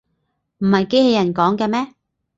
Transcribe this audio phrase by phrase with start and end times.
[0.57, 1.93] 唔係機器人講嘅咩